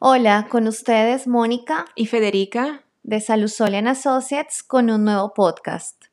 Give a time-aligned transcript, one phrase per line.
[0.00, 6.04] Hola, con ustedes Mónica y Federica de Salusolian Associates con un nuevo podcast.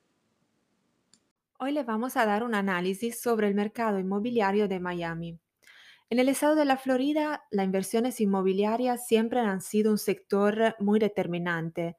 [1.59, 5.37] Hoy le vamos a dar un análisis sobre el mercado inmobiliario de Miami.
[6.09, 10.97] En el estado de la Florida, las inversiones inmobiliarias siempre han sido un sector muy
[10.97, 11.95] determinante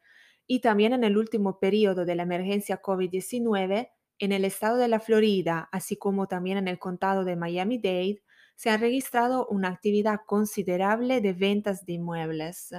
[0.49, 4.99] y también en el último periodo de la emergencia COVID-19, en el estado de la
[4.99, 8.25] Florida, así como también en el condado de Miami-Dade,
[8.57, 12.75] se ha registrado una actividad considerable de ventas de inmuebles.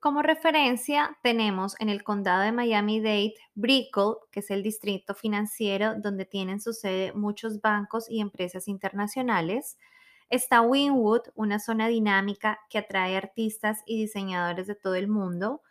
[0.00, 6.26] Como referencia, tenemos en el condado de Miami-Dade Brickell, que es el distrito financiero donde
[6.26, 9.78] tienen su sede muchos bancos y empresas internacionales.
[10.28, 15.62] Está Wynwood, una zona dinámica que atrae artistas y diseñadores de todo el mundo.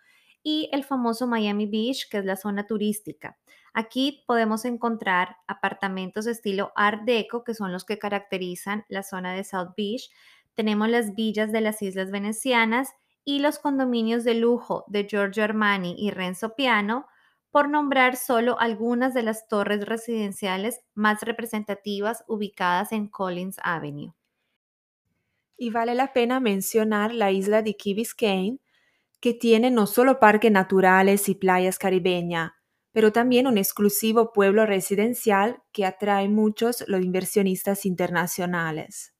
[0.43, 3.37] Y el famoso Miami Beach, que es la zona turística.
[3.73, 9.33] Aquí podemos encontrar apartamentos de estilo Art Deco, que son los que caracterizan la zona
[9.33, 10.09] de South Beach.
[10.55, 12.89] Tenemos las villas de las Islas Venecianas
[13.23, 17.05] y los condominios de lujo de Giorgio Armani y Renzo Piano,
[17.51, 24.13] por nombrar solo algunas de las torres residenciales más representativas ubicadas en Collins Avenue.
[25.57, 28.59] Y vale la pena mencionar la isla de Key Biscayne,
[29.21, 32.51] que tiene no solo parques naturales y playas caribeñas,
[32.91, 39.15] pero también un exclusivo pueblo residencial que atrae muchos los inversionistas internacionales.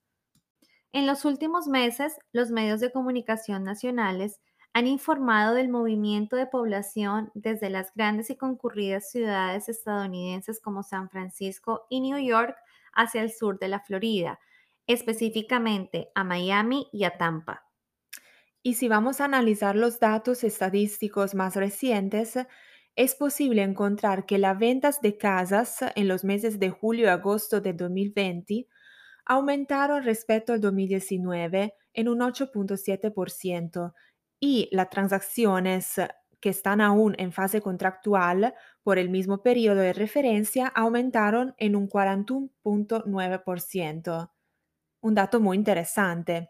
[0.91, 4.41] En los últimos meses, los medios de comunicación nacionales
[4.73, 11.09] han informado del movimiento de población desde las grandes y concurridas ciudades estadounidenses como San
[11.09, 12.57] Francisco y New York
[12.93, 14.39] hacia el sur de la Florida,
[14.87, 17.70] específicamente a Miami y a Tampa.
[18.63, 22.37] Y si vamos a analizar los datos estadísticos más recientes,
[22.95, 27.59] es posible encontrar que las ventas de casas en los meses de julio y agosto
[27.61, 28.67] de 2020
[29.25, 33.93] aumentaron respecto al 2019 en un 8.7%
[34.39, 35.95] y las transacciones
[36.39, 38.53] que están aún en fase contractual
[38.83, 44.31] por el mismo periodo de referencia aumentaron en un 41.9%.
[45.01, 46.49] Un dato muy interesante.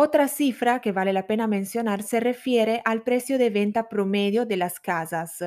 [0.00, 4.56] Otra cifra que vale la pena mencionar se refiere al precio de venta promedio de
[4.56, 5.42] las casas,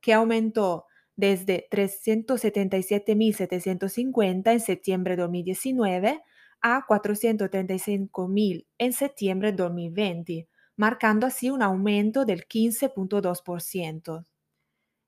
[0.00, 0.86] que aumentó
[1.16, 6.22] desde 377.750 en septiembre de 2019
[6.60, 14.26] a 435.000 en septiembre de 2020, marcando así un aumento del 15.2%.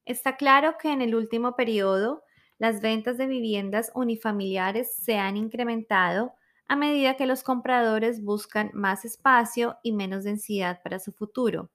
[0.04, 2.24] Está claro que en el último periodo
[2.58, 6.34] las ventas de viviendas unifamiliares se han incrementado
[6.70, 11.72] a medida que los compradores buscan más espacio y menos densidad para su futuro.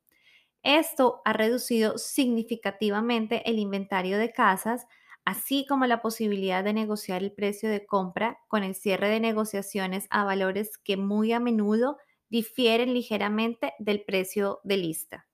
[0.63, 4.87] Esto ha reducido significativamente el inventario de casas,
[5.25, 10.07] así como la posibilidad de negociar el precio de compra con el cierre de negociaciones
[10.11, 11.97] a valores que muy a menudo
[12.29, 15.27] difieren ligeramente del precio de lista.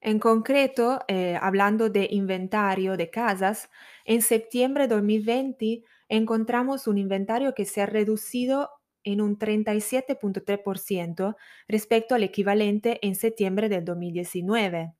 [0.00, 3.68] En concreto, eh, hablando de inventario de casas,
[4.06, 8.70] en septiembre de 2020 encontramos un inventario que se ha reducido
[9.06, 11.36] en un 37.3%
[11.68, 14.92] respecto al equivalente en septiembre del 2019.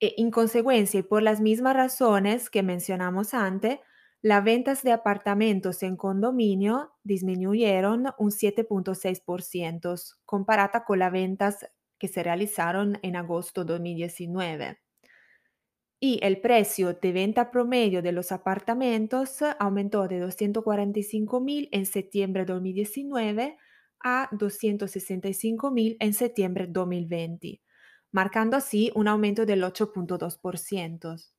[0.00, 3.78] E, en consecuencia, y por las mismas razones que mencionamos antes,
[4.22, 11.66] las ventas de apartamentos en condominio disminuyeron un 7.6% comparada con las ventas
[11.98, 14.83] que se realizaron en agosto de 2019
[16.04, 22.44] y el precio de venta promedio de los apartamentos aumentó de 245 mil en septiembre
[22.44, 23.56] de 2019
[24.00, 27.62] a 265 mil en septiembre de 2020,
[28.12, 31.32] marcando así un aumento del 8.2%.